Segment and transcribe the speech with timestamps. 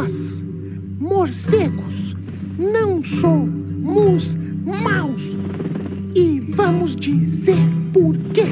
[0.00, 0.42] Nós,
[0.98, 2.16] morcegos,
[2.58, 4.34] não somos
[4.64, 5.36] maus.
[6.14, 7.58] E vamos dizer
[7.92, 8.46] por quê.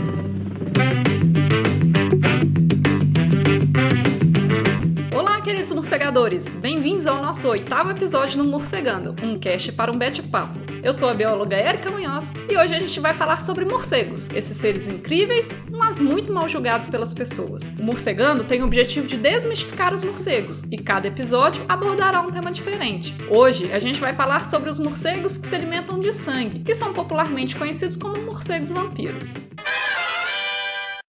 [5.17, 6.47] Olá, queridos morcegadores!
[6.61, 10.68] Bem-vindos ao nosso oitavo episódio no Morcegando, um cast para um bate-papo.
[10.83, 14.57] Eu sou a bióloga Erika Munhoz e hoje a gente vai falar sobre morcegos, esses
[14.57, 17.75] seres incríveis, mas muito mal julgados pelas pessoas.
[17.79, 22.53] O Morcegando tem o objetivo de desmistificar os morcegos e cada episódio abordará um tema
[22.53, 23.17] diferente.
[23.29, 26.93] Hoje a gente vai falar sobre os morcegos que se alimentam de sangue, que são
[26.93, 29.35] popularmente conhecidos como morcegos vampiros.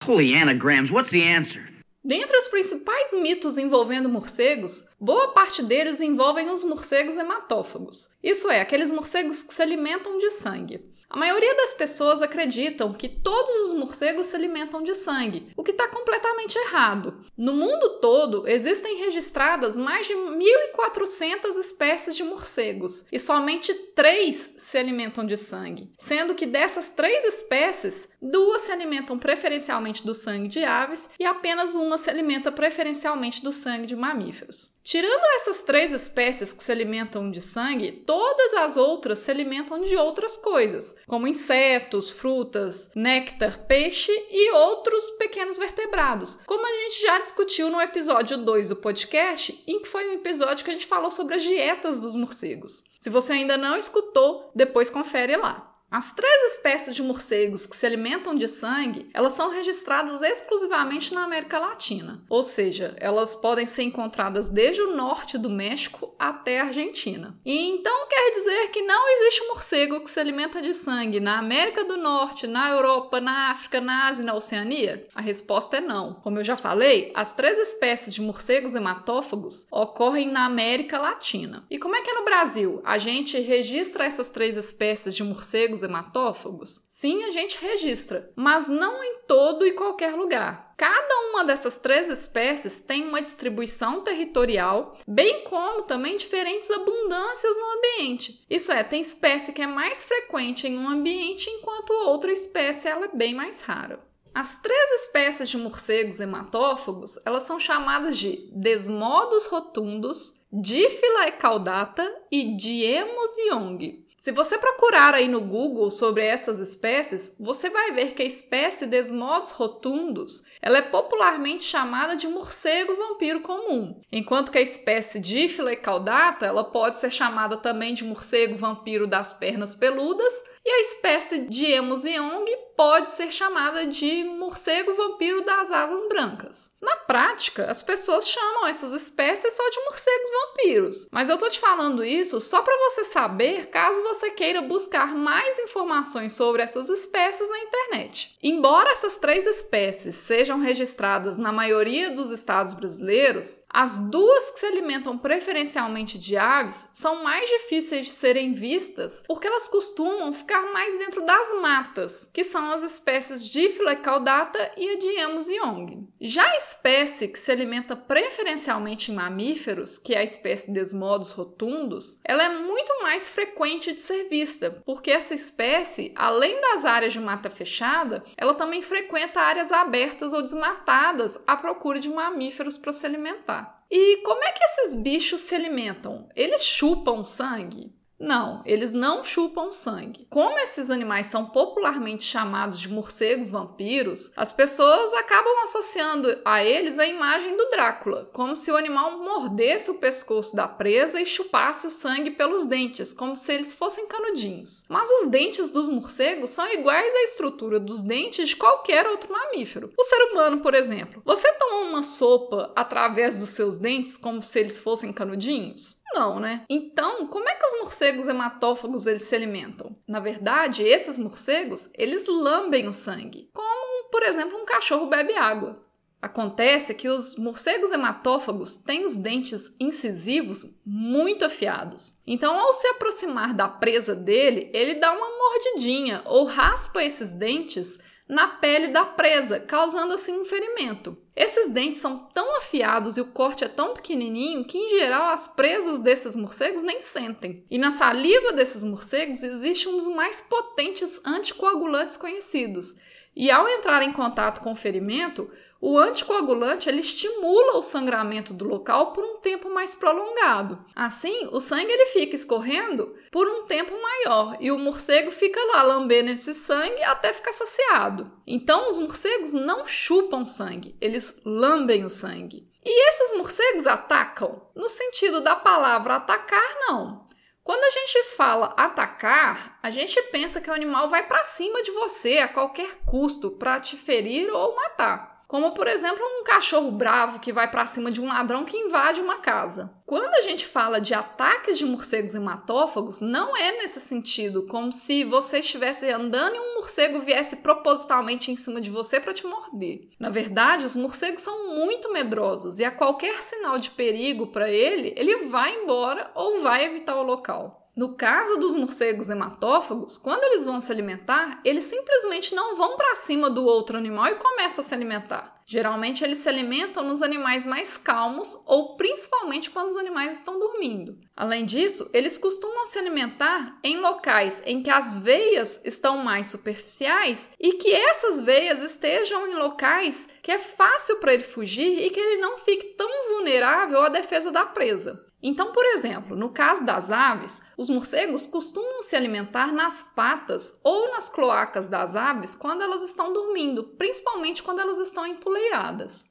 [0.06, 1.62] Holy anagrams, what's the answer?
[2.02, 8.60] Dentre os principais mitos envolvendo morcegos, boa parte deles envolvem os morcegos hematófagos, isso é,
[8.60, 10.82] aqueles morcegos que se alimentam de sangue.
[11.10, 15.70] A maioria das pessoas acreditam que todos os morcegos se alimentam de sangue, o que
[15.70, 17.22] está completamente errado.
[17.34, 24.76] No mundo todo, existem registradas mais de 1.400 espécies de morcegos e somente três se
[24.76, 30.62] alimentam de sangue, sendo que dessas três espécies, duas se alimentam preferencialmente do sangue de
[30.62, 34.76] aves e apenas uma se alimenta preferencialmente do sangue de mamíferos.
[34.88, 39.94] Tirando essas três espécies que se alimentam de sangue, todas as outras se alimentam de
[39.94, 47.18] outras coisas, como insetos, frutas, néctar, peixe e outros pequenos vertebrados, como a gente já
[47.18, 51.10] discutiu no episódio 2 do podcast, em que foi um episódio que a gente falou
[51.10, 52.82] sobre as dietas dos morcegos.
[52.98, 55.67] Se você ainda não escutou, depois confere lá.
[55.90, 61.24] As três espécies de morcegos que se alimentam de sangue, elas são registradas exclusivamente na
[61.24, 66.64] América Latina, ou seja, elas podem ser encontradas desde o norte do México até a
[66.64, 67.40] Argentina.
[67.42, 71.82] E então quer dizer que não existe morcego que se alimenta de sangue na América
[71.82, 75.06] do Norte, na Europa, na África, na Ásia e na Oceania?
[75.14, 76.14] A resposta é não.
[76.22, 81.64] Como eu já falei, as três espécies de morcegos hematófagos ocorrem na América Latina.
[81.70, 82.82] E como é que é no Brasil?
[82.84, 86.82] A gente registra essas três espécies de morcegos hematófagos?
[86.86, 90.74] Sim, a gente registra, mas não em todo e qualquer lugar.
[90.76, 97.78] Cada uma dessas três espécies tem uma distribuição territorial, bem como também diferentes abundâncias no
[97.78, 98.44] ambiente.
[98.48, 103.06] Isso é, tem espécie que é mais frequente em um ambiente, enquanto outra espécie ela
[103.06, 104.06] é bem mais rara.
[104.34, 112.56] As três espécies de morcegos hematófagos, elas são chamadas de Desmodos rotundos, Diphyla caudata e
[112.56, 114.06] Diemus yong.
[114.18, 118.84] Se você procurar aí no Google sobre essas espécies, você vai ver que a espécie
[118.84, 125.76] Desmodos rotundos ela é popularmente chamada de morcego vampiro comum, enquanto que a espécie Diphyla
[125.76, 130.32] caudata ela pode ser chamada também de morcego vampiro das pernas peludas
[130.64, 132.44] e a espécie de Emus yong
[132.76, 136.70] pode ser chamada de morcego vampiro das asas brancas.
[136.80, 141.58] Na prática, as pessoas chamam essas espécies só de morcegos vampiros, mas eu tô te
[141.58, 147.48] falando isso só para você saber caso você queira buscar mais informações sobre essas espécies
[147.48, 148.36] na internet.
[148.42, 154.66] Embora essas três espécies sejam registradas na maioria dos estados brasileiros, as duas que se
[154.66, 160.98] alimentam preferencialmente de aves são mais difíceis de serem vistas porque elas costumam ficar mais
[160.98, 166.08] dentro das matas, que são as espécies Diphyla caudata e a de Emus yong.
[166.20, 172.44] Já espécie que se alimenta preferencialmente em mamíferos, que é a espécie Desmodos rotundos, ela
[172.44, 177.48] é muito mais frequente de ser vista, porque essa espécie, além das áreas de mata
[177.48, 183.82] fechada, ela também frequenta áreas abertas ou desmatadas à procura de mamíferos para se alimentar.
[183.90, 186.28] E como é que esses bichos se alimentam?
[186.36, 187.97] Eles chupam sangue?
[188.18, 190.26] Não, eles não chupam sangue.
[190.28, 196.98] Como esses animais são popularmente chamados de morcegos vampiros, as pessoas acabam associando a eles
[196.98, 201.86] a imagem do Drácula, como se o animal mordesse o pescoço da presa e chupasse
[201.86, 204.84] o sangue pelos dentes, como se eles fossem canudinhos.
[204.88, 209.92] Mas os dentes dos morcegos são iguais à estrutura dos dentes de qualquer outro mamífero.
[209.96, 214.58] O ser humano, por exemplo, você toma uma sopa através dos seus dentes como se
[214.58, 215.97] eles fossem canudinhos?
[216.12, 216.64] Não, né?
[216.68, 219.96] Então, como é que os morcegos hematófagos eles se alimentam?
[220.06, 225.84] Na verdade, esses morcegos, eles lambem o sangue, como, por exemplo, um cachorro bebe água.
[226.20, 232.18] Acontece que os morcegos hematófagos têm os dentes incisivos muito afiados.
[232.26, 237.98] Então, ao se aproximar da presa dele, ele dá uma mordidinha ou raspa esses dentes
[238.28, 241.16] na pele da presa, causando assim um ferimento.
[241.34, 245.48] Esses dentes são tão afiados e o corte é tão pequenininho que, em geral, as
[245.48, 247.64] presas desses morcegos nem sentem.
[247.70, 252.96] E na saliva desses morcegos existe um dos mais potentes anticoagulantes conhecidos.
[253.34, 255.48] E ao entrar em contato com o ferimento,
[255.80, 260.84] O anticoagulante ele estimula o sangramento do local por um tempo mais prolongado.
[260.94, 265.82] Assim, o sangue ele fica escorrendo por um tempo maior e o morcego fica lá
[265.82, 268.32] lambendo esse sangue até ficar saciado.
[268.44, 272.68] Então, os morcegos não chupam sangue, eles lambem o sangue.
[272.84, 274.68] E esses morcegos atacam?
[274.74, 277.28] No sentido da palavra atacar, não.
[277.62, 281.92] Quando a gente fala atacar, a gente pensa que o animal vai para cima de
[281.92, 287.40] você a qualquer custo para te ferir ou matar como por exemplo um cachorro bravo
[287.40, 289.90] que vai para cima de um ladrão que invade uma casa.
[290.04, 295.24] Quando a gente fala de ataques de morcegos hematófagos, não é nesse sentido, como se
[295.24, 300.10] você estivesse andando e um morcego viesse propositalmente em cima de você para te morder.
[300.20, 305.14] Na verdade, os morcegos são muito medrosos e a qualquer sinal de perigo para ele,
[305.16, 307.87] ele vai embora ou vai evitar o local.
[307.98, 313.16] No caso dos morcegos hematófagos, quando eles vão se alimentar, eles simplesmente não vão para
[313.16, 315.57] cima do outro animal e começam a se alimentar.
[315.70, 321.18] Geralmente eles se alimentam nos animais mais calmos ou principalmente quando os animais estão dormindo.
[321.36, 327.50] Além disso, eles costumam se alimentar em locais em que as veias estão mais superficiais
[327.60, 332.18] e que essas veias estejam em locais que é fácil para ele fugir e que
[332.18, 335.28] ele não fique tão vulnerável à defesa da presa.
[335.40, 341.12] Então, por exemplo, no caso das aves, os morcegos costumam se alimentar nas patas ou
[341.12, 345.24] nas cloacas das aves quando elas estão dormindo, principalmente quando elas estão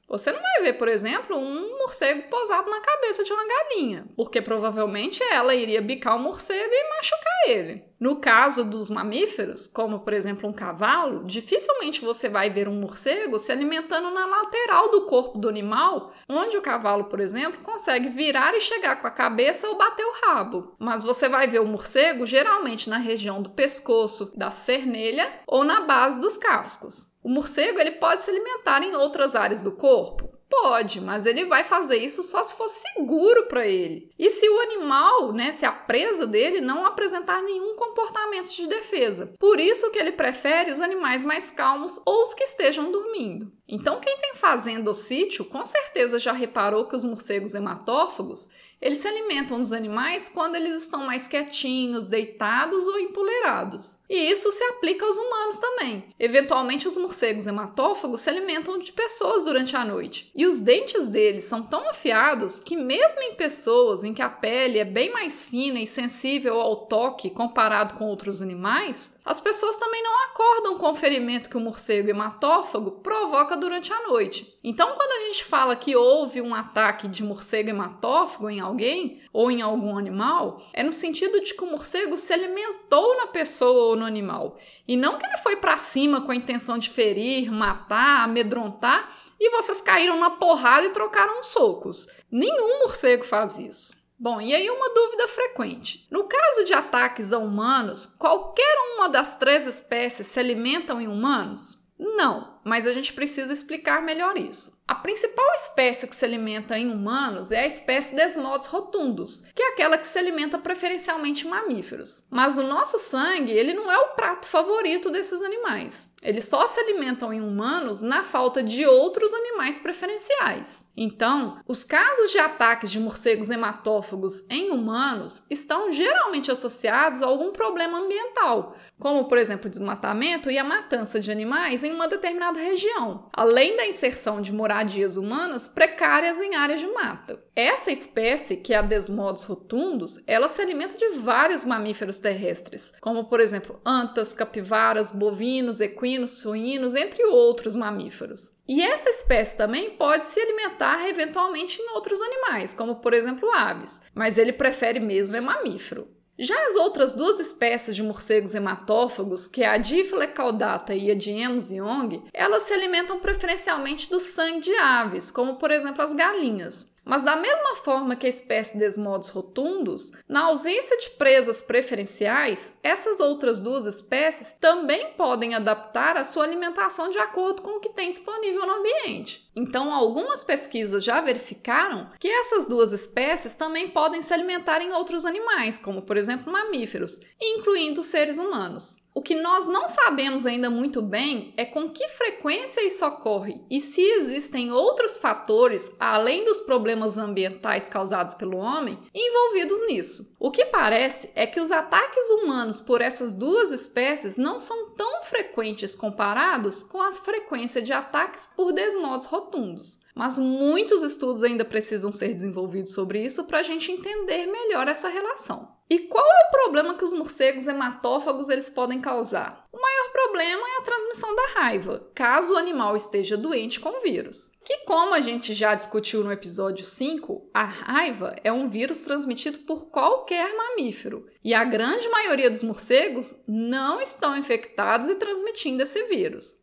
[0.08, 4.40] Você não vai ver, por exemplo, um morcego posado na cabeça de uma galinha, porque
[4.40, 7.84] provavelmente ela iria bicar o morcego e machucar ele.
[8.00, 13.38] No caso dos mamíferos, como por exemplo um cavalo, dificilmente você vai ver um morcego
[13.38, 18.54] se alimentando na lateral do corpo do animal, onde o cavalo, por exemplo, consegue virar
[18.54, 20.74] e chegar com a cabeça ou bater o rabo.
[20.78, 25.80] Mas você vai ver o morcego geralmente na região do pescoço, da cernelha ou na
[25.80, 27.17] base dos cascos.
[27.28, 30.32] O morcego ele pode se alimentar em outras áreas do corpo?
[30.48, 34.10] Pode, mas ele vai fazer isso só se for seguro para ele.
[34.18, 39.34] E se o animal, né, se a presa dele não apresentar nenhum comportamento de defesa.
[39.38, 43.52] Por isso que ele prefere os animais mais calmos ou os que estejam dormindo.
[43.68, 48.48] Então, quem tem fazenda ou sítio, com certeza já reparou que os morcegos hematófagos
[48.80, 53.97] eles se alimentam dos animais quando eles estão mais quietinhos, deitados ou empoleirados.
[54.08, 56.04] E isso se aplica aos humanos também.
[56.18, 60.30] Eventualmente, os morcegos hematófagos se alimentam de pessoas durante a noite.
[60.34, 64.78] E os dentes deles são tão afiados que, mesmo em pessoas em que a pele
[64.78, 70.02] é bem mais fina e sensível ao toque comparado com outros animais, as pessoas também
[70.02, 74.58] não acordam com o ferimento que o morcego hematófago provoca durante a noite.
[74.64, 79.52] Então, quando a gente fala que houve um ataque de morcego hematófago em alguém ou
[79.52, 83.94] em algum animal, é no sentido de que o morcego se alimentou na pessoa ou
[83.94, 88.24] no animal, e não que ele foi para cima com a intenção de ferir, matar,
[88.24, 92.08] amedrontar e vocês caíram na porrada e trocaram socos.
[92.28, 93.96] Nenhum morcego faz isso.
[94.18, 96.04] Bom, e aí uma dúvida frequente.
[96.10, 101.88] No caso de ataques a humanos, qualquer uma das três espécies se alimentam em humanos?
[101.96, 104.77] Não, mas a gente precisa explicar melhor isso.
[104.88, 109.68] A principal espécie que se alimenta em humanos é a espécie Desmodos rotundos, que é
[109.68, 112.26] aquela que se alimenta preferencialmente em mamíferos.
[112.30, 116.16] Mas o nosso sangue, ele não é o prato favorito desses animais.
[116.22, 120.88] Eles só se alimentam em humanos na falta de outros animais preferenciais.
[120.96, 127.52] Então, os casos de ataques de morcegos hematófagos em humanos estão geralmente associados a algum
[127.52, 133.28] problema ambiental, como por exemplo desmatamento e a matança de animais em uma determinada região,
[133.32, 137.42] além da inserção de moradias humanas precárias em áreas de mata.
[137.54, 143.24] Essa espécie, que é a Desmodos rotundos, ela se alimenta de vários mamíferos terrestres, como
[143.24, 148.56] por exemplo antas, capivaras, bovinos, equinos, suínos, entre outros mamíferos.
[148.68, 154.00] E essa espécie também pode se alimentar eventualmente em outros animais, como por exemplo aves,
[154.14, 156.17] mas ele prefere mesmo é mamífero.
[156.38, 161.14] Já as outras duas espécies de morcegos hematófagos, que é a Diphyla caudata e a
[161.14, 166.88] Diemus young, elas se alimentam preferencialmente do sangue de aves, como por exemplo as galinhas.
[167.08, 173.18] Mas da mesma forma que a espécie Desmodos rotundos, na ausência de presas preferenciais, essas
[173.18, 178.10] outras duas espécies também podem adaptar a sua alimentação de acordo com o que tem
[178.10, 179.50] disponível no ambiente.
[179.56, 185.24] Então, algumas pesquisas já verificaram que essas duas espécies também podem se alimentar em outros
[185.24, 189.02] animais, como por exemplo mamíferos, incluindo seres humanos.
[189.14, 193.80] O que nós não sabemos ainda muito bem é com que frequência isso ocorre e
[193.80, 200.36] se existem outros fatores, além dos problemas ambientais causados pelo homem, envolvidos nisso.
[200.38, 205.22] O que parece é que os ataques humanos por essas duas espécies não são tão
[205.22, 209.98] frequentes comparados com a frequência de ataques por desmodos rotundos.
[210.18, 215.08] Mas muitos estudos ainda precisam ser desenvolvidos sobre isso para a gente entender melhor essa
[215.08, 215.78] relação.
[215.88, 219.64] E qual é o problema que os morcegos hematófagos eles podem causar?
[219.72, 224.00] O maior problema é a transmissão da raiva, caso o animal esteja doente com o
[224.00, 224.50] vírus.
[224.64, 229.60] Que como a gente já discutiu no episódio 5, a raiva é um vírus transmitido
[229.60, 236.08] por qualquer mamífero, e a grande maioria dos morcegos não estão infectados e transmitindo esse
[236.08, 236.56] vírus.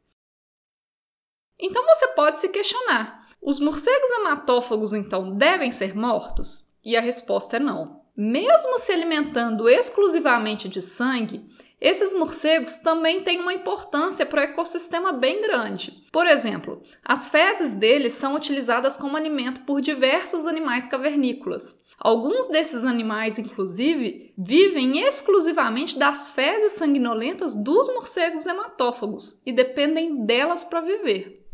[1.57, 6.73] Então você pode se questionar: os morcegos hematófagos então devem ser mortos?
[6.83, 8.01] E a resposta é não.
[8.17, 11.45] Mesmo se alimentando exclusivamente de sangue,
[11.79, 16.03] esses morcegos também têm uma importância para o ecossistema bem grande.
[16.11, 21.83] Por exemplo, as fezes deles são utilizadas como alimento por diversos animais cavernícolas.
[21.99, 30.63] Alguns desses animais, inclusive, vivem exclusivamente das fezes sanguinolentas dos morcegos hematófagos e dependem delas
[30.63, 31.44] para viver.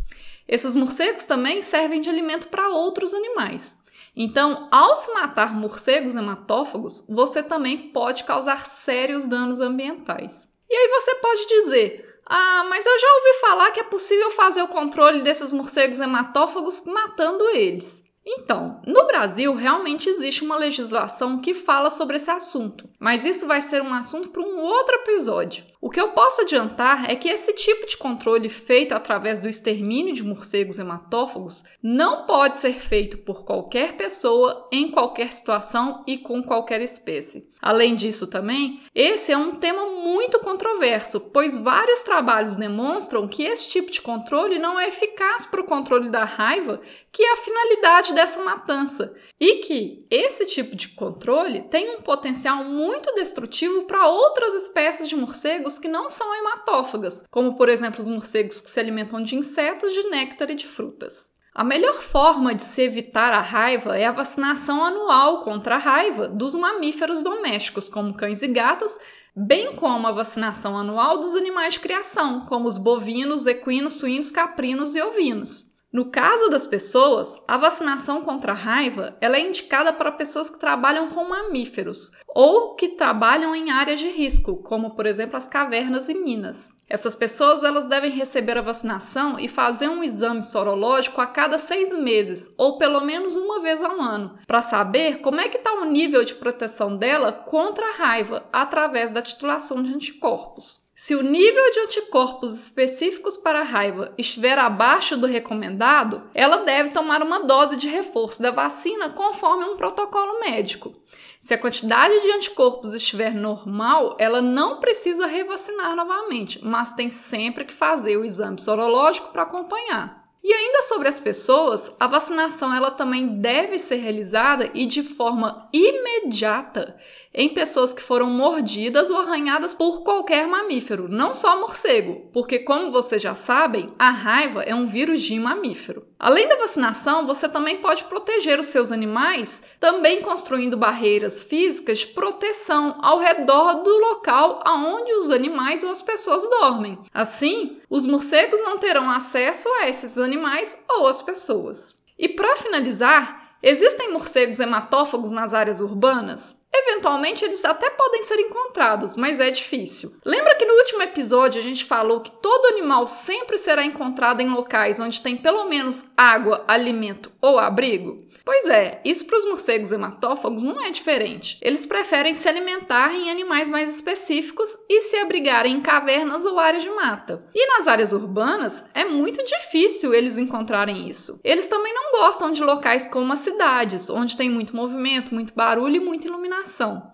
[0.47, 3.81] Esses morcegos também servem de alimento para outros animais.
[4.15, 10.49] Então, ao se matar morcegos hematófagos, você também pode causar sérios danos ambientais.
[10.69, 14.61] E aí você pode dizer: ah, mas eu já ouvi falar que é possível fazer
[14.61, 18.03] o controle desses morcegos hematófagos matando eles.
[18.25, 23.63] Então, no Brasil realmente existe uma legislação que fala sobre esse assunto, mas isso vai
[23.63, 25.63] ser um assunto para um outro episódio.
[25.81, 30.13] O que eu posso adiantar é que esse tipo de controle feito através do extermínio
[30.13, 36.43] de morcegos hematófagos não pode ser feito por qualquer pessoa, em qualquer situação e com
[36.43, 37.49] qualquer espécie.
[37.59, 43.69] Além disso, também, esse é um tema muito controverso, pois vários trabalhos demonstram que esse
[43.69, 46.81] tipo de controle não é eficaz para o controle da raiva,
[47.11, 52.63] que é a finalidade dessa matança, e que esse tipo de controle tem um potencial
[52.63, 58.07] muito destrutivo para outras espécies de morcegos que não são hematófagas, como por exemplo os
[58.07, 61.31] morcegos que se alimentam de insetos, de néctar e de frutas.
[61.53, 66.27] A melhor forma de se evitar a raiva é a vacinação anual contra a raiva
[66.27, 68.97] dos mamíferos domésticos, como cães e gatos,
[69.35, 74.95] bem como a vacinação anual dos animais de criação, como os bovinos, equinos, suínos, caprinos
[74.95, 75.70] e ovinos.
[75.91, 80.57] No caso das pessoas, a vacinação contra a raiva ela é indicada para pessoas que
[80.57, 86.07] trabalham com mamíferos ou que trabalham em áreas de risco, como por exemplo as cavernas
[86.07, 86.73] e minas.
[86.87, 91.91] Essas pessoas elas devem receber a vacinação e fazer um exame sorológico a cada seis
[91.97, 95.85] meses, ou pelo menos uma vez ao ano, para saber como é que está o
[95.85, 100.89] nível de proteção dela contra a raiva através da titulação de anticorpos.
[100.93, 106.91] Se o nível de anticorpos específicos para a raiva estiver abaixo do recomendado, ela deve
[106.91, 110.93] tomar uma dose de reforço da vacina conforme um protocolo médico.
[111.39, 117.65] Se a quantidade de anticorpos estiver normal, ela não precisa revacinar novamente, mas tem sempre
[117.65, 120.20] que fazer o exame sorológico para acompanhar.
[120.43, 125.69] E ainda sobre as pessoas, a vacinação ela também deve ser realizada e de forma
[125.71, 126.97] imediata
[127.33, 132.91] em pessoas que foram mordidas ou arranhadas por qualquer mamífero, não só morcego, porque como
[132.91, 136.07] vocês já sabem, a raiva é um vírus de mamífero.
[136.19, 142.07] Além da vacinação, você também pode proteger os seus animais, também construindo barreiras físicas de
[142.07, 146.97] proteção ao redor do local aonde os animais ou as pessoas dormem.
[147.13, 152.01] Assim, os morcegos não terão acesso a esses animais ou as pessoas.
[152.17, 156.60] E para finalizar, existem morcegos hematófagos nas áreas urbanas?
[156.73, 160.13] Eventualmente eles até podem ser encontrados, mas é difícil.
[160.25, 164.49] Lembra que no último episódio a gente falou que todo animal sempre será encontrado em
[164.49, 168.25] locais onde tem pelo menos água, alimento ou abrigo?
[168.43, 171.57] Pois é, isso para os morcegos hematófagos não é diferente.
[171.61, 176.83] Eles preferem se alimentar em animais mais específicos e se abrigarem em cavernas ou áreas
[176.83, 177.45] de mata.
[177.53, 181.39] E nas áreas urbanas é muito difícil eles encontrarem isso.
[181.43, 185.97] Eles também não gostam de locais como as cidades, onde tem muito movimento, muito barulho
[185.97, 186.60] e muita iluminação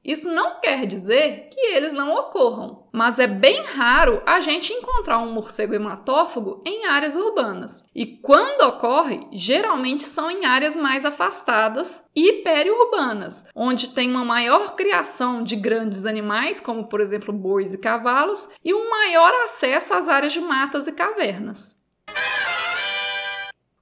[0.04, 5.20] isso não quer dizer que eles não ocorram, mas é bem raro a gente encontrar
[5.20, 7.90] um morcego hematófago em áreas urbanas.
[7.96, 14.76] E quando ocorre, geralmente são em áreas mais afastadas e periurbanas, onde tem uma maior
[14.76, 20.08] criação de grandes animais, como por exemplo bois e cavalos, e um maior acesso às
[20.08, 21.78] áreas de matas e cavernas.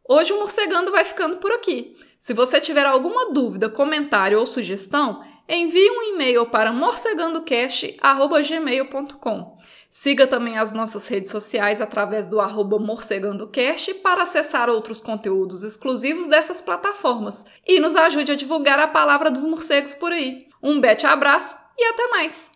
[0.08, 1.96] Hoje o Morcegando vai ficando por aqui.
[2.20, 9.58] Se você tiver alguma dúvida, comentário ou sugestão, envie um e-mail para morcegandocast.gmail.com.
[9.92, 16.28] Siga também as nossas redes sociais através do arroba morcegandocast para acessar outros conteúdos exclusivos
[16.28, 20.48] dessas plataformas e nos ajude a divulgar a palavra dos morcegos por aí.
[20.62, 22.55] Um bete abraço e até mais!